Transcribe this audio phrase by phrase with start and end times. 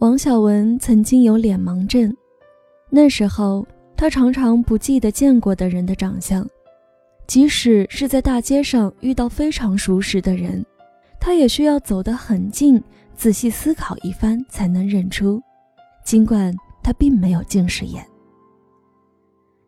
[0.00, 2.10] 王小文曾经有脸盲症，
[2.88, 6.48] 那时候他常常不记得见过的人的长相，
[7.26, 10.64] 即使是在大街上遇到非常熟识的人，
[11.20, 12.82] 他也需要走得很近，
[13.14, 15.38] 仔细思考一番才能认出。
[16.02, 16.50] 尽管
[16.82, 18.02] 他并没有近视眼，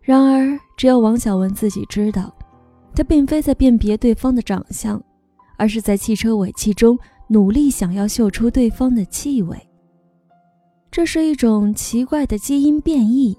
[0.00, 2.34] 然而只有王小文自己知道，
[2.94, 4.98] 他并非在辨别对方的长相，
[5.58, 9.58] 而是在汽车尾气中努力想要嗅出对方的气味。
[10.92, 13.34] 这是一种奇怪的基因变异，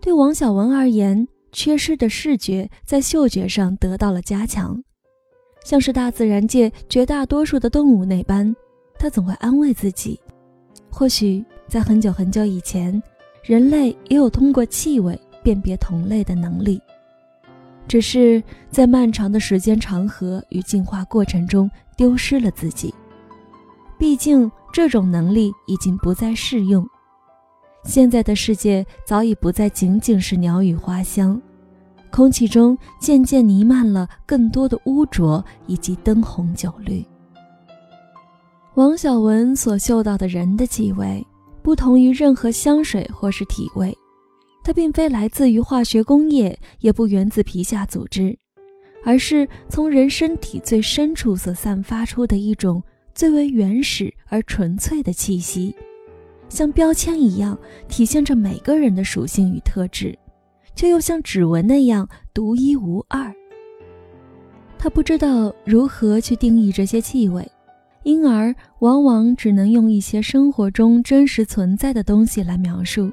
[0.00, 4.82] 对王小文而言，缺失的视觉在嗅觉上得到了加强，
[5.62, 8.56] 像是大自然界绝大多数的动物那般，
[8.98, 10.18] 他总会安慰自己，
[10.90, 13.00] 或许在很久很久以前，
[13.42, 16.80] 人类也有通过气味辨别同类的能力，
[17.86, 22.94] 只是在漫长的时间长河与进化过程中丢失了自己。
[23.98, 24.50] 毕竟。
[24.72, 26.86] 这种能力已经不再适用。
[27.84, 31.40] 现在的世界早已不再仅仅是鸟语花香，
[32.10, 37.04] 空气中渐渐弥漫了更多的污浊以及灯红酒绿。
[38.74, 41.26] 王小文所嗅到的人的气味，
[41.62, 43.96] 不同于任何香水或是体味，
[44.62, 48.38] 它并非来自于化学工业，也不源自皮下组织，
[49.04, 52.82] 而是从人身体最深处所散发出的一种。
[53.14, 55.74] 最为原始而纯粹的气息，
[56.48, 57.58] 像标签一样
[57.88, 60.18] 体现着每个人的属性与特质，
[60.74, 63.34] 却又像指纹那样独一无二。
[64.78, 67.46] 他不知道如何去定义这些气味，
[68.02, 73.10] 因而往往只能用一些生活中真实存在的东西来描述。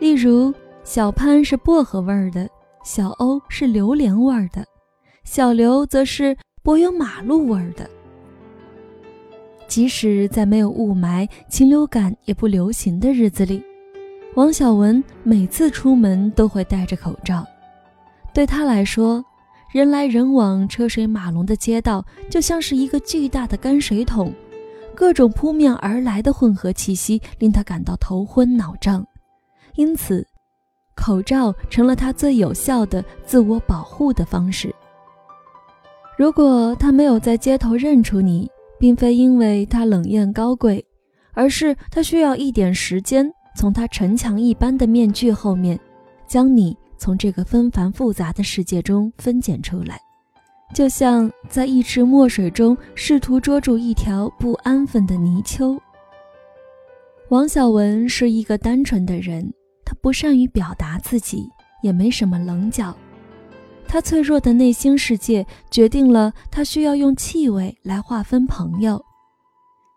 [0.00, 0.52] 例如，
[0.82, 2.48] 小潘是薄荷味儿的，
[2.84, 4.66] 小欧是榴莲味儿的，
[5.22, 7.88] 小刘则是柏油马路味儿的。
[9.68, 13.62] 即使在没有雾霾、禽流感也不流行的日子里，
[14.34, 17.44] 王小文每次出门都会戴着口罩。
[18.32, 19.24] 对他来说，
[19.72, 24.32] 人来人往、车水马龙的街道就像是一个巨大的泔水桶，
[24.94, 29.06] 各种扑面而来的混合气息令他感到头昏脑胀。
[29.74, 30.26] 因此，
[30.94, 34.74] 口罩成了他最有效的自我保护的方式。
[36.16, 40.84] 如果他没有在街头认出你，并非因为他冷艳高贵，
[41.32, 45.78] 而是他需要一点时间，从他城墙一般的面具后面，
[46.26, 50.00] 将你从这个纷繁复杂的世界中分拣出来，
[50.74, 55.78] 就像在一池墨水中试图捉住一条不安分的泥鳅。
[57.28, 59.52] 王小文是一个单纯的人，
[59.84, 61.48] 他不善于表达自己，
[61.82, 62.96] 也没什么棱角。
[63.88, 69.02] 他脆弱的内心世界决定了他需要用气味来划分朋友。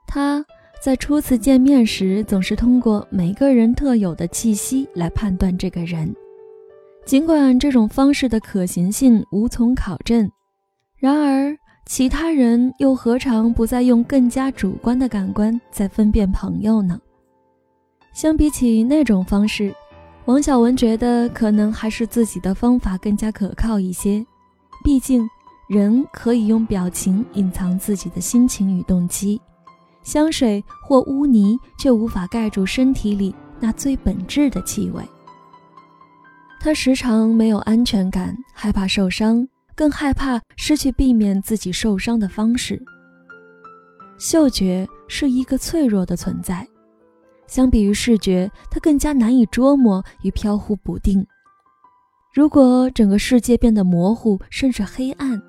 [0.07, 0.43] 他
[0.81, 6.15] 在初次见面时总是通过每个人特有的气息来判断这个人，
[7.05, 10.29] 尽管这种方式的可行性无从考证，
[10.97, 11.55] 然而
[11.85, 16.99] 其他人又何尝不再用更加主观的感官在分辨朋友呢？
[18.13, 19.73] 相比起那种方式。
[20.29, 24.23] 王小文觉得，可能还是自己的方法更加可靠一些。
[24.83, 25.27] 毕竟，
[25.67, 29.41] 人可以用表情隐藏自己的心情与动机，
[30.03, 35.03] 香水或污泥却无法盖住身体里那最本质的气味。
[36.59, 42.79] 他时常没有安全感，害怕受伤，更害怕失去避免自己受伤的方式。
[44.19, 46.67] 嗅觉是一个脆弱的存在。
[47.49, 51.25] 相比于视觉，它更加难以捉摸与飘忽不定。
[52.31, 55.41] 如果整个世界变得模糊甚至黑暗，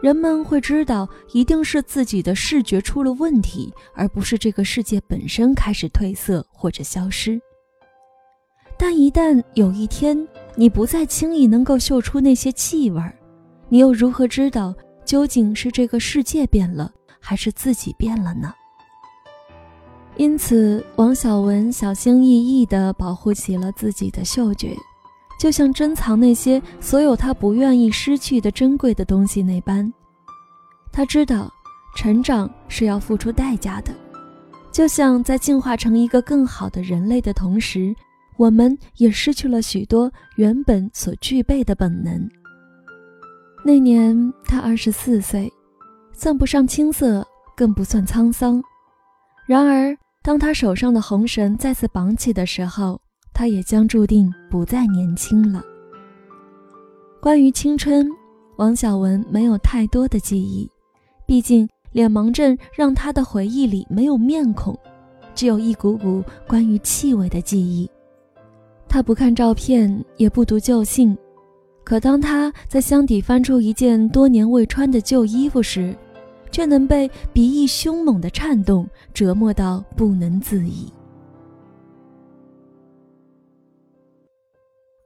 [0.00, 7.40] 人们会知道一定是自己的视觉出了问题，而不是这个世界本身开始褪色或者消失。
[8.78, 10.16] 但一旦有一天
[10.54, 13.02] 你不再轻易能够嗅出那些气味，
[13.68, 14.72] 你又如何知道
[15.04, 18.54] 究竟是这个世界变了，还是自己变了呢？
[20.16, 24.76] 因此，王小文小心翼翼地保护起了自己的嗅觉，
[25.40, 29.90] 就像珍藏那些所有他不愿意失去的珍贵的东西那般。
[30.92, 31.50] 他知道，
[31.96, 33.92] 成长是要付出代价的，
[34.70, 37.94] 就像在进化成一个更好的人类的同时，
[38.36, 42.28] 我们也失去了许多原本所具备的本能。
[43.64, 45.50] 那年他二十四岁，
[46.12, 47.26] 算不上青涩，
[47.56, 48.62] 更不算沧桑。
[49.46, 53.00] 然而，当他手上的红绳再次绑起的时候，
[53.34, 55.60] 他也将注定不再年轻了。
[57.20, 58.08] 关于青春，
[58.56, 60.70] 王小文没有太多的记忆，
[61.26, 64.78] 毕竟脸盲症让他的回忆里没有面孔，
[65.34, 67.90] 只有一股股关于气味的记忆。
[68.88, 71.16] 他不看照片，也不读旧信，
[71.82, 75.96] 可当他在箱底翻出一件多年未穿的旧衣服时，
[76.52, 80.92] 却能被鼻翼凶猛的颤动折磨到不能自已。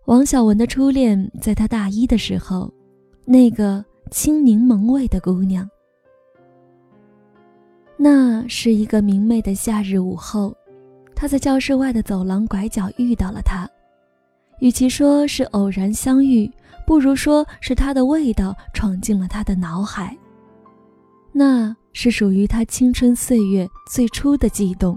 [0.04, 2.70] 王小文的初恋，在他大一的时候，
[3.24, 5.68] 那个青柠檬味的姑娘。
[7.96, 10.54] 那是一个明媚的夏日午后，
[11.14, 13.68] 他在教室外的走廊拐角遇到了她。
[14.60, 16.50] 与其说是偶然相遇，
[16.86, 20.16] 不如说是她的味道闯进了他的脑海。
[21.38, 24.96] 那是属于他青春岁月最初的悸动。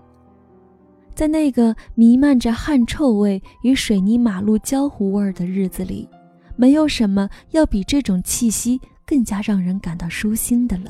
[1.13, 6.07] 在那个弥漫着汗臭味与水泥马路焦糊味儿的日子里，
[6.55, 10.89] 没有什么要比这种气息更加让人感到舒心的了。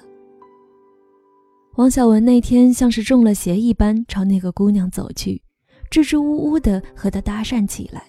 [1.78, 5.42] 王小文那天像是中了邪一般，朝那个姑娘走去，
[5.90, 8.04] 支支吾吾地和她搭讪起来。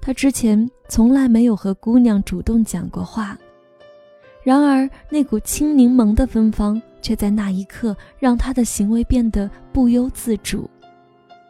[0.00, 3.38] 他之前从来没有和姑娘主动讲过话，
[4.44, 10.70] 然而那股青柠檬的芬芳却在那一刻让他的行为变得不由自主。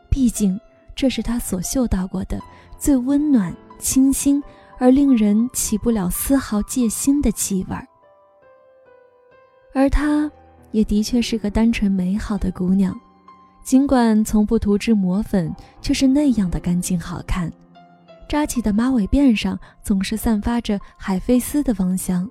[0.08, 0.58] 毕竟，
[0.94, 2.41] 这是他所嗅到过的
[2.79, 4.43] 最温暖、清新
[4.79, 7.87] 而令人起不了丝毫戒心的气味儿，
[9.75, 10.31] 而她。
[10.70, 12.93] 也的确是个单纯美好的姑娘，
[13.62, 17.49] 尽管从不涂脂抹粉，却是那样的干净好看。
[18.29, 22.29] 扎起的马尾辫上总是散发着海飞丝的芳香。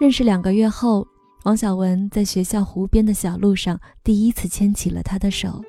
[0.00, 1.06] 认识两个月后，
[1.44, 5.62] 王小文在学校湖边的小路上第一次牵起了她的手。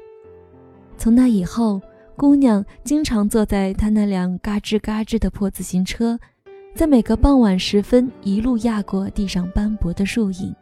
[0.97, 1.81] 从那以后，
[2.15, 6.17] 姑娘经常坐在他那辆嘎吱嘎吱的破自行车，
[6.73, 10.55] 在每个傍晚时分一路压过地上斑驳的树影。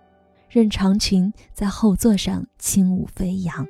[0.49, 3.65] 任长裙在后座上轻舞飞扬。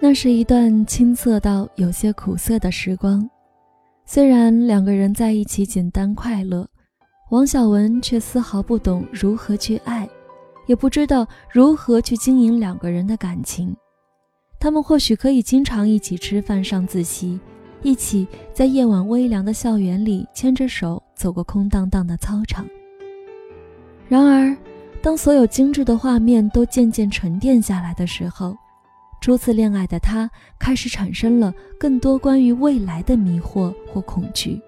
[0.00, 3.28] 那是一段青涩到有些苦涩的时光，
[4.04, 6.68] 虽然两个人在一起简单快乐，
[7.30, 10.08] 王小文却丝毫不懂如何去爱，
[10.66, 13.76] 也不知道如何去经营两个人的感情。
[14.60, 17.38] 他们或许可以经常一起吃饭、上自习，
[17.82, 22.66] 一起在夜晚微凉的校园里牵着手走过空荡荡的操场。
[24.08, 24.56] 然而。
[25.02, 28.56] 当所有精致的画面都渐渐沉淀下来的时候，
[29.20, 30.28] 初次恋爱的他
[30.58, 34.60] 开始产生了更多关于未来的迷惑或恐惧。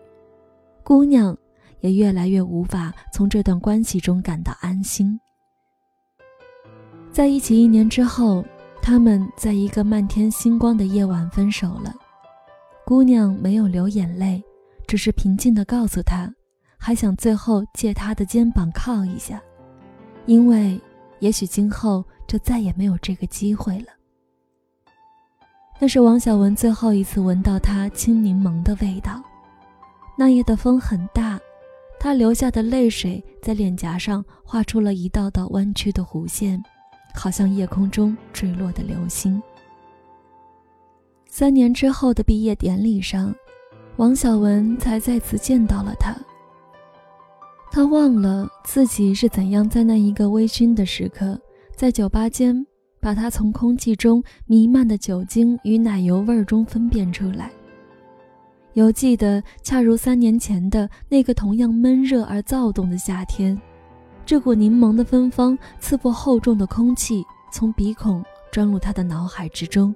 [0.85, 1.37] 姑娘
[1.81, 5.19] 也越来越无法从这段关系中感到安心。
[7.11, 8.45] 在一起一年之后，
[8.83, 11.95] 他们在一个漫天星光的夜晚分手了。
[12.85, 14.43] 姑娘没有流眼泪，
[14.87, 16.33] 只是平静地告诉他，
[16.79, 19.43] 还想最后借他的肩膀靠一下。
[20.27, 20.81] 因为，
[21.21, 23.87] 也许今后就再也没有这个机会了。
[25.81, 29.23] 那是王小文最后一次闻到他青柠檬的味道。
[30.17, 31.39] 那夜的风很大，
[32.01, 36.63] 他流下的泪水在脸颊上画出了一道道弯曲的弧线，
[37.15, 39.43] 好像夜空中坠落的流星。
[41.29, 43.35] 三年之后的毕业典礼上，
[43.97, 46.17] 王小文才再次见到了他。
[47.71, 51.39] 他忘了自己是怎样在那一个微醺的时刻，
[51.77, 52.67] 在酒吧间
[53.01, 57.51] 把他从空气中弥漫的酒精与奶油味中分辨出来。
[58.75, 63.61] 犹记得，恰如三年前的那个同样闷热而躁动的夏天，
[64.25, 68.23] 这股柠檬的芬芳刺破厚重的空气，从鼻孔
[68.53, 69.93] 钻入他的脑海之中，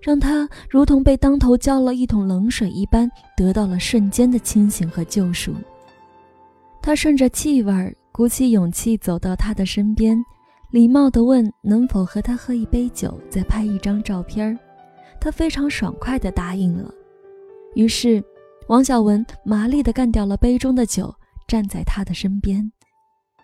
[0.00, 5.54] 让他如同被当头浇了一桶冷水一般，得到了瞬间的清醒和救赎。
[6.80, 10.16] 他顺着气味，鼓起勇气走到他的身边，
[10.70, 14.58] 礼貌地问：“能否和他喝一杯酒，再拍一张照片？”
[15.20, 16.92] 他非常爽快地答应了。
[17.74, 18.22] 于是，
[18.68, 21.14] 王小文麻利地干掉了杯中的酒，
[21.46, 22.70] 站在他的身边。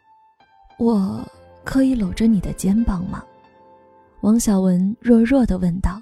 [0.78, 1.26] “我
[1.64, 3.24] 可以搂着你的肩膀吗？”
[4.22, 6.00] 王小文弱弱地问道。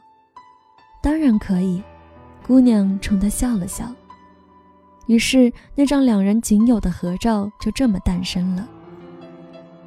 [1.02, 1.82] “当然可以。”
[2.46, 3.92] 姑娘冲他笑了笑。
[5.08, 8.68] 于是，那张两人仅有的合照就这么诞生了。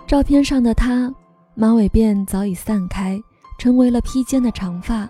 [0.05, 1.13] 照片上的他，
[1.55, 3.17] 马尾辫早已散开，
[3.57, 5.07] 成为了披肩的长发，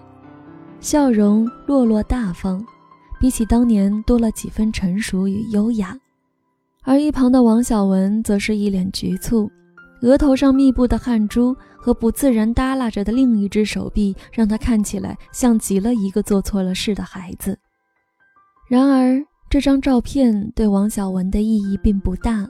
[0.80, 2.64] 笑容落落大方，
[3.20, 5.98] 比起当年多了几分成熟与优雅。
[6.84, 9.52] 而一旁的王小文则是一脸局促，
[10.02, 17.60] 额头上密布的汗珠和不自然耷拉着的另一只手臂，让他看起来像极了一个做错了事的孩子。
[18.70, 22.48] 然而，这张照片对王小文的意义并不大，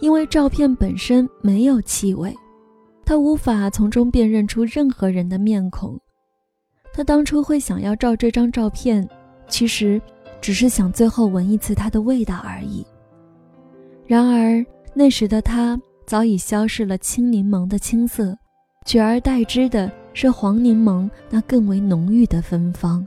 [0.00, 2.34] 因为照片本身没有气味。
[3.04, 5.98] 他无法从中辨认出任何人的面孔。
[6.92, 9.08] 他当初会想要照这张照片，
[9.52, 10.00] 其实
[10.40, 12.84] 只是想最后闻一次它的味道而已。
[14.06, 18.34] 然而那时的他早已消逝了青柠檬的青涩，
[18.86, 23.06] 取而代之的是黄柠檬那更为浓郁的芬芳。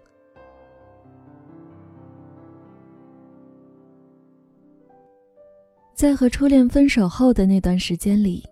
[5.95, 8.43] 在和初恋分手后的那段时间里，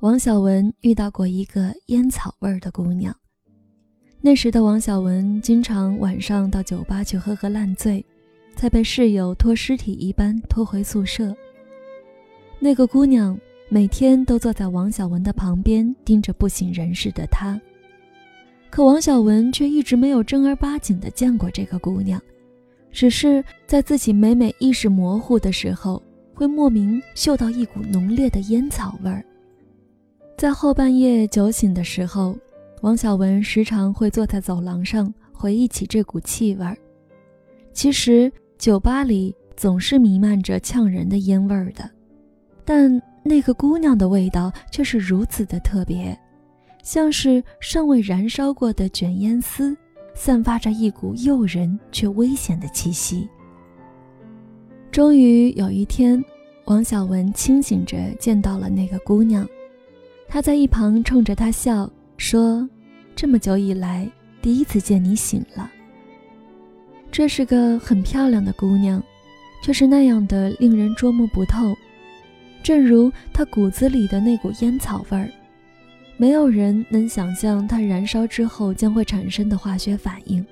[0.00, 3.14] 王小文遇到过一个烟草味儿的姑娘。
[4.22, 8.04] 那时的王小文经常晚上到酒吧去喝个烂醉，
[8.54, 11.34] 再被室友拖尸体一般拖回宿舍。
[12.58, 13.38] 那个姑娘
[13.70, 17.58] 每天都坐在王小文的旁边，盯着不省人事的他。
[18.68, 22.20] 可王小文却一直没有正儿八经的见过这个姑娘，
[22.92, 26.02] 只是在自己每每意识模糊的时候，
[26.34, 29.24] 会莫名嗅到一股浓烈的烟草味儿。
[30.36, 32.36] 在后半夜酒醒的时候。
[32.82, 36.76] 王小文时常会坐在走廊上回忆起这股气味儿。
[37.72, 41.88] 其实酒吧里总是弥漫着呛人的烟味儿的，
[42.64, 46.18] 但那个姑娘的味道却是如此的特别，
[46.82, 49.76] 像是尚未燃烧过的卷烟丝，
[50.14, 53.28] 散发着一股诱人却危险的气息。
[54.90, 56.22] 终于有一天，
[56.64, 59.46] 王小文清醒着见到了那个姑娘，
[60.26, 61.88] 她在一旁冲着他笑。
[62.20, 62.68] 说，
[63.16, 64.06] 这么久以来，
[64.42, 65.70] 第一次见你醒了。
[67.10, 69.02] 这是个很漂亮的姑娘，
[69.64, 71.74] 却是那样的令人捉摸不透。
[72.62, 75.30] 正如她骨子里的那股烟草味儿，
[76.18, 80.44] 没有人能想象她燃烧之后将会产生的化学反应。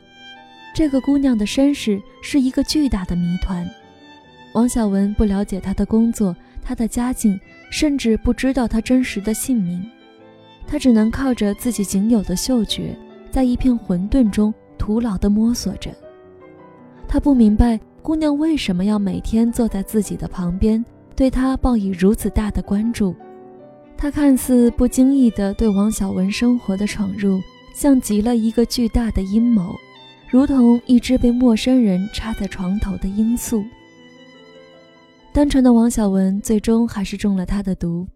[0.74, 3.68] 这个姑娘的身世是一个巨大的谜团。
[4.54, 7.38] 王小文不了解她的工作、她的家境，
[7.70, 9.84] 甚至不知道她真实的姓名。
[10.70, 12.94] 他只能靠着自己仅有的嗅觉，
[13.30, 15.90] 在一片混沌中徒劳地摸索着。
[17.08, 20.84] 他不明白姑娘为什么要每天坐在自己的旁边，
[21.16, 23.16] 对他报以如此大的关注。
[23.96, 27.40] 他看似不经意地对王小文生活的闯入，
[27.74, 29.74] 像极了一个巨大的阴谋，
[30.30, 33.64] 如同一只被陌生人插在床头的罂粟。
[35.32, 38.06] 单纯的王小文最终还是中了他的毒。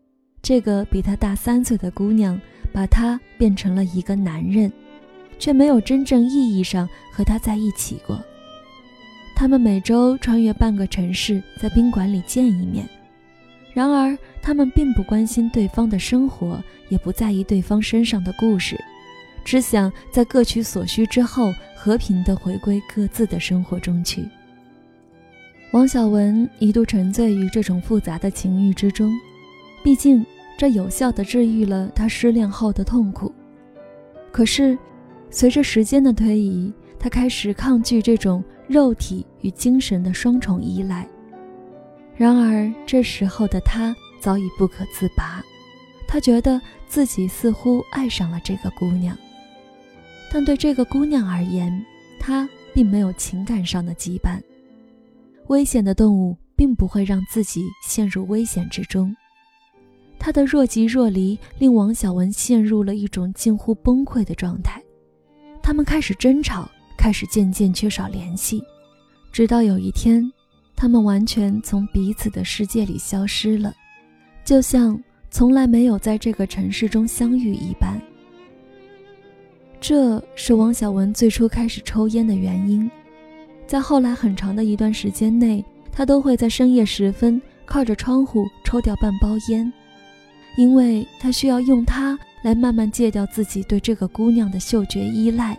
[0.42, 2.38] 这个比他大三岁的姑娘，
[2.72, 4.70] 把他变成了一个男人，
[5.38, 8.20] 却没有真正意义上和他在一起过。
[9.36, 12.88] 他们每周穿越半个城市，在宾馆里见一面。
[13.72, 18.76] 然而，他们并不关心对方的生活，也不在意对方身上的故事，
[19.44, 24.28] 只想在各取所需之后，和平地回归各自的生活中去。
[25.72, 29.12] 王小文一度沉醉于这种复杂的情欲之中。
[29.82, 30.24] 毕竟，
[30.56, 33.32] 这有效地治愈了他失恋后的痛苦。
[34.30, 34.78] 可是，
[35.30, 41.06] 随着时间的推移，他开始抗拒这种肉体与精神的双重依赖。
[42.14, 45.42] 然而，这时候的他早已不可自拔。
[46.06, 49.16] 他觉得自己似乎爱上了这个姑娘，
[50.30, 51.84] 但对这个姑娘而言，
[52.20, 54.38] 他并没有情感上的羁绊。
[55.48, 59.14] 危险的动物并不会让自己陷入危险之中。
[60.24, 64.80] 他的若即若离令王小文陷入了一种近乎崩溃的状态，
[65.60, 68.62] 他们开始争吵，开始渐渐缺少联系，
[69.32, 70.32] 直到有一天，
[70.76, 73.74] 他们完全从彼此的世界里消失了，
[74.44, 74.96] 就像
[75.28, 78.00] 从来没有在这个城市中相遇一般。
[79.80, 82.88] 这是王小文最初开始抽烟的原因，
[83.66, 89.72] 在后来很长的一段时间内，他都会在深夜时分靠着窗户抽掉半包烟。
[90.56, 95.58] 因为他需要用它来慢慢戒掉自己对这个姑娘的嗅觉依赖，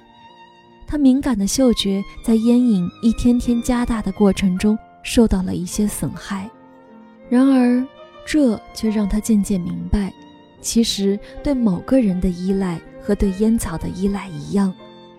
[0.85, 6.49] 他敏感的嗅觉在烟瘾一天天加大的过程中受到了一些损害。
[7.29, 7.85] 然而，
[8.25, 10.13] 这却让他渐渐明白，
[10.61, 14.73] 其实对某个人的依赖和对烟草的依赖一样，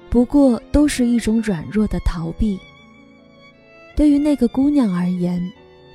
[0.09, 2.59] 不过都是一种软弱的逃避。
[3.97, 5.43] 对于那个姑娘而言，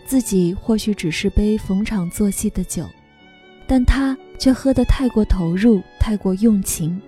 [0.05, 2.85] 自己或许只是杯逢场作戏的酒。
[3.69, 6.99] 但他却喝得太过投入，太过用情，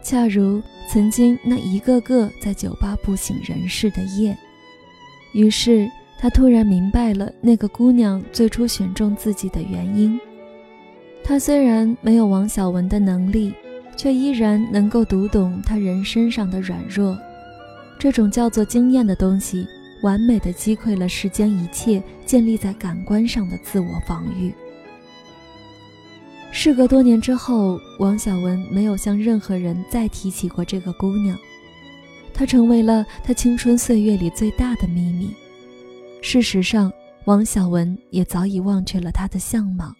[0.00, 4.34] 恰如曾经那一个个在酒吧不省人事的夜。
[5.34, 5.86] 于是
[6.18, 10.18] 他突然明白了那个姑娘最初选中自己的原因。
[11.22, 13.52] 他虽然没有王小文的能力，
[13.94, 17.18] 却依然能够读懂他人身上的软弱。
[17.98, 19.66] 这种叫做经验的东西，
[20.02, 24.54] 完美的击溃了世间一切建立在感官上的自我防御。
[26.60, 31.38] 事隔多年之后，王小文没有向任何人再提起过这个姑娘，
[32.34, 35.32] 她成为了他青春岁月里最大的秘密。
[36.20, 36.92] 事实上，
[37.26, 39.94] 王小文也早已忘却了她的相貌，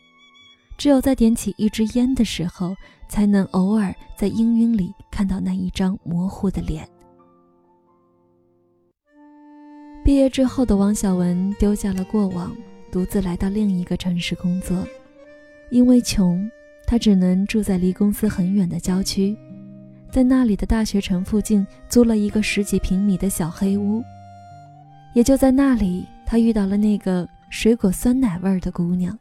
[0.76, 2.74] 只有在点起一支烟的时候，
[3.08, 6.88] 才能偶尔在氤氲里看到那一张模糊的脸。
[10.04, 12.52] 毕业之后的王小文丢下了过往，
[12.90, 14.84] 独自来到另一个城市工作。
[15.70, 16.50] 因为穷，
[16.87, 19.37] 他只能住在离公司很远的郊区，
[20.10, 24.02] 在那里的大学城附近租了一个十几平米的小黑屋。
[25.14, 29.18] 也就在那里，他遇到了那个水果酸奶味儿的姑娘。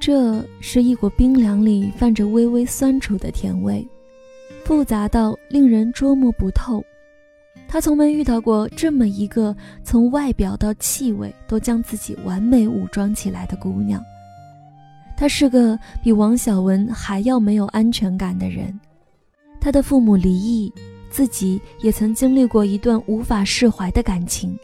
[0.00, 3.86] 这是一股冰凉里泛着微微酸楚的甜味，
[4.64, 6.82] 复杂到令人捉摸不透。
[7.68, 9.54] 他从没遇到过这么一个
[9.84, 14.02] 从外表到气味都将自己完美武装起来的姑娘。
[15.22, 18.76] 他是个比王小文还要没有安全感的人，
[19.60, 20.72] 他的父母离异，
[21.10, 24.58] 自己也曾经历过一段无法释怀的感情。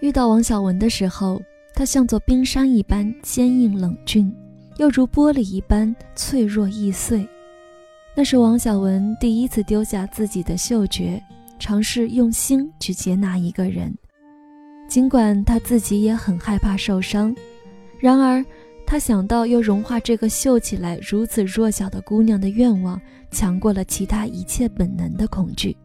[0.00, 1.40] 遇到王小文的时候，
[1.72, 4.34] 他像座冰山一般坚硬冷峻，
[4.78, 7.24] 又如玻璃一般脆弱易碎。
[8.16, 11.22] 那是王小文第一次丢下自己的嗅觉，
[11.60, 13.96] 尝试用心去接纳一个人，
[14.88, 17.32] 尽管他自己也很害怕受伤，
[18.00, 18.44] 然而。
[18.86, 23.00] 他想到又融化这个秀起来如此弱小的姑娘的愿望，
[23.30, 25.76] 强过了其他一切本能的恐惧。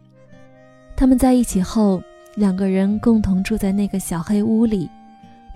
[0.96, 2.04] 他们在一起后，
[2.36, 4.90] 两个人共同住在那个小黑屋里，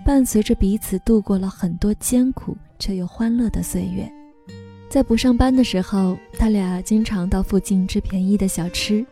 [0.04, 4.10] 伴随着彼此度过了很多艰苦却又欢乐的岁月。
[4.88, 9.04] 在不上班的时候，他俩经常到附近吃便宜的小吃，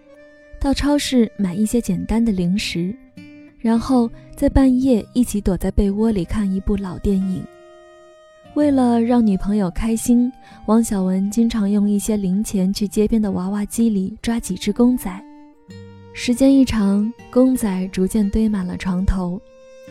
[0.59, 2.97] 到超市买一些简单的零食，
[3.59, 7.45] 然后在半夜一起躲在被窝里看一部老电影。
[8.55, 10.31] 为了让女朋友开心，
[10.67, 15.11] 王小文经常用一些零钱去街边的娃娃机里抓几只公仔。
[16.13, 19.41] 时间一长，公仔逐渐堆满了床头。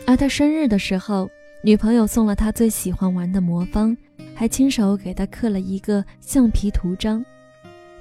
[0.06, 1.28] 而他生日的时候，
[1.64, 3.96] 女朋友送了他最喜欢玩的魔方，
[4.32, 7.24] 还亲手给他刻了一个橡皮图章。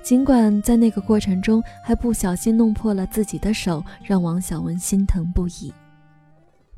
[0.03, 5.73] 尽管在那个过程中还不小心弄破了自己的手，让王小文心疼不已。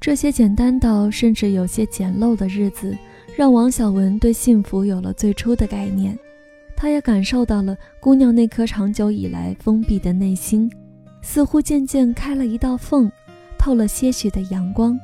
[0.03, 2.93] 这些简单到甚至有些简陋的日子。
[3.37, 6.19] 让王小文对幸福有了最初的概念，
[6.75, 10.69] 他也感受到了姑娘那颗长久以来封闭的内心，
[11.21, 13.09] 似乎渐渐开了一道缝，
[13.57, 14.99] 透了些许的阳光。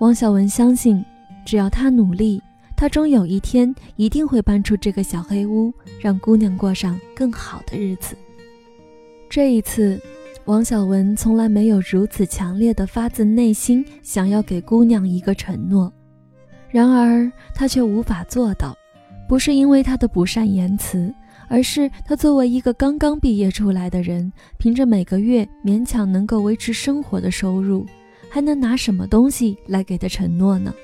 [0.00, 1.02] 王小文相信，
[1.46, 2.42] 只要他努力，
[2.76, 8.16] 他终有一天一定会搬出这个小黑屋，让姑娘过上更好的日子。
[9.30, 9.98] 这一次，
[10.44, 15.92] 王小文从来没有如此强烈的发自内心想要给姑娘一个承诺。
[16.68, 18.76] 然而他却无法做到，
[19.28, 21.14] 不是因为他的不善言辞，
[21.48, 27.86] 而是他作为一个刚刚毕业出来的人，凭着每个月勉强能够维持生活的收入，
[28.28, 30.74] 还能拿什么东西来给他承诺呢？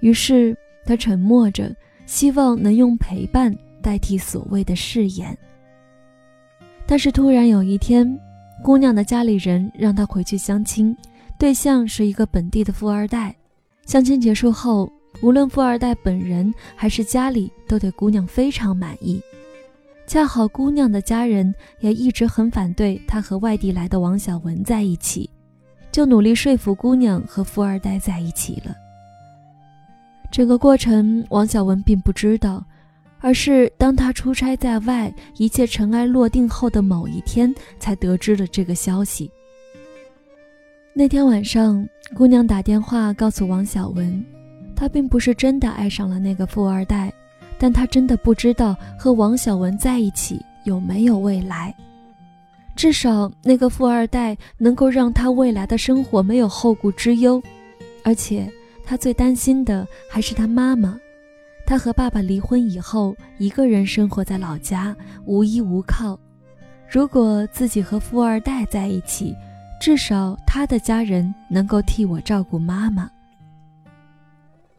[0.00, 1.70] 于是他沉默着，
[2.06, 5.36] 希望能用陪伴代替所谓的誓言。
[6.86, 8.18] 但是突然有一天，
[8.62, 10.96] 姑娘的家里人让她回去相亲，
[11.38, 13.34] 对象是一个本地的富二代。
[13.86, 14.90] 相亲结束后。
[15.22, 19.20] 无论富二代本人还是家里，都对姑娘非常满意。
[20.06, 25.28] 恰好姑娘的家人也一直很反对她和外地来的王小文在一起，
[25.90, 28.74] 就努力说服姑娘和富二代在一起了。
[30.30, 32.64] 整个过程，王小文并不知道，
[33.20, 39.30] 而是当他出差在外，一切尘埃落定后的某一天，才得知了这个消息。
[40.92, 44.24] 那天晚上，姑娘打电话告诉王小文。
[44.74, 47.12] 她并不是真的爱上了那个富二代，
[47.58, 51.74] 但她真的不知道和王小文在一起有没有未来。
[52.74, 57.42] 至少那个富二代能够让她未来的生活没有后顾之忧，
[58.02, 58.50] 而且
[58.82, 60.98] 他最担心的还是他妈妈。
[61.70, 64.92] 他和爸爸离婚以后，一个人生活在老家，
[65.24, 66.18] 无依无靠。
[66.90, 69.36] 如果自己和富二代在一起，
[69.80, 73.08] 至少他的家人能够替我照顾妈妈。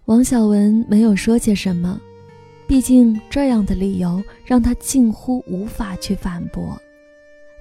[0.03, 1.97] 王小文没有说些什么，
[2.67, 6.77] 毕竟这样的理由让他近乎无法去反驳。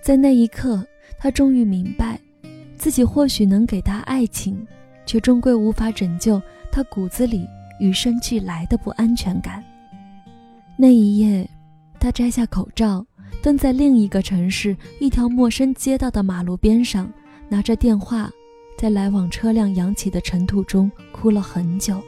[0.02, 0.84] 在那一刻，
[1.16, 2.18] 他终于明白，
[2.76, 4.66] 自己或许能给他爱情，
[5.06, 7.46] 却终归无法拯救他骨子里
[7.80, 9.64] 与生俱来的不安全感。
[10.76, 11.48] 那一夜，
[11.98, 13.04] 他摘下口罩，
[13.42, 17.12] 蹲在另一个城市一条陌生街道的马路边上，
[17.48, 18.30] 拿着电话，
[18.78, 22.00] 在来往车辆扬起的尘土中哭了很久。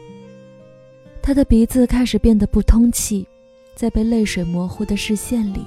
[1.21, 3.27] 他的鼻子开始变得不通气，
[3.75, 5.65] 在被泪水模糊的视线里，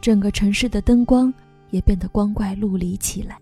[0.00, 1.32] 整个城市的灯光
[1.70, 3.38] 也变得光怪陆离起来。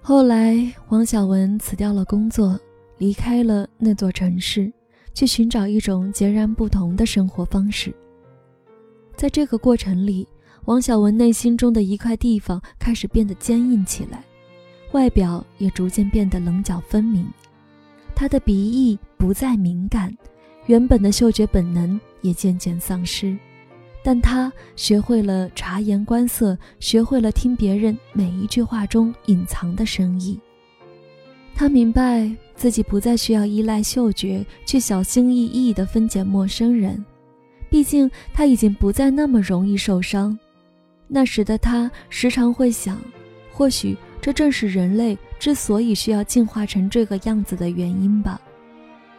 [0.00, 0.56] 后来，
[0.88, 2.58] 王小文辞掉了工作，
[3.04, 4.72] 离开了那座城市，
[5.12, 7.94] 去寻找一种截然不同的生活方式。
[9.14, 10.26] 在这个过程里，
[10.64, 14.24] 王小文内心中的一块地方开始变得坚硬起来，
[14.92, 17.28] 外表也逐渐变得棱角分明。
[18.14, 20.10] 他的鼻翼不再敏感，
[20.64, 23.36] 原本的嗅觉本能也渐渐丧失，
[24.02, 30.40] 但他学会了察言观色，学会了听别人每一句话中隐藏的深意。
[31.54, 37.04] 他明白自己不再需要依赖嗅觉去小心翼翼地分拣陌生人，
[37.70, 40.38] 毕竟他已经不再那么容易受伤。
[41.06, 43.00] 那时的他时常会想，
[43.52, 43.96] 或许。
[44.20, 48.40] 这正是人类之所以需要进化成这个样子的原因吧。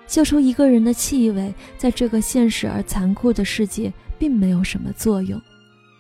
[0.08, 5.40] 嗅出一个人的气味，在这个现实而残酷的世界，并没有什么作用。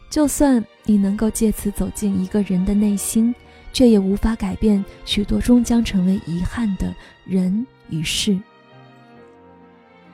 [0.10, 3.32] 就算你能够借此走进一个人的内心，
[3.76, 8.40] 却也无法改变许多终将成为遗憾的人与事。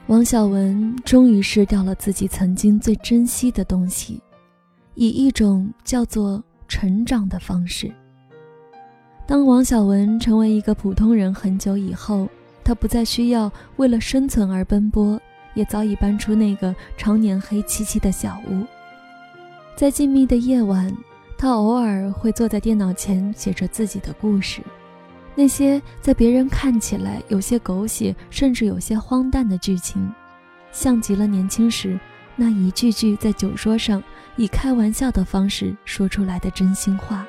[0.07, 4.19] 王小文终于失掉了自己曾经最珍惜的东西，
[4.95, 7.93] 以一种叫做成长的方式。
[9.27, 12.27] 当王小文成为一个普通人很久以后，
[12.63, 15.21] 他不再需要为了生存而奔波，
[15.53, 18.65] 也早已搬出那个常年黑漆漆的小屋。
[19.75, 20.91] 在静谧的夜晚，
[21.41, 24.61] 他偶尔会坐在电脑前写着自己的故事，
[25.33, 30.07] 那些在别人看起来有些狗血，甚至有些荒诞的剧情，
[30.71, 31.99] 像极了年轻时
[32.35, 34.03] 那一句句在酒桌上
[34.35, 37.25] 以开玩笑的方式说出来的真心话。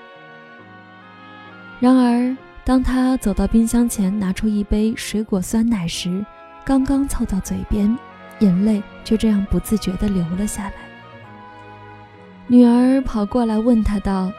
[1.81, 6.23] 然而，当他走到冰箱前，拿出一杯水果酸奶时，
[6.67, 7.97] 刚刚凑到嘴边，
[8.41, 10.92] 眼泪就这样不自觉地流了下来。
[12.53, 14.31] 女儿跑过来问他道：“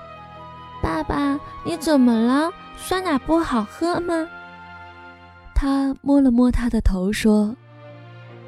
[0.84, 2.52] 爸爸，你怎么了？
[2.78, 4.28] 酸奶不好喝吗？”
[5.56, 7.56] 他摸了摸她的头，说：“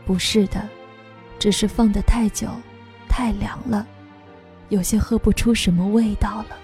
[0.06, 0.69] 不是的，
[1.39, 2.47] 只是放得太久，
[3.10, 3.88] 太凉了，
[4.69, 6.56] 有些喝不出什么味道了。”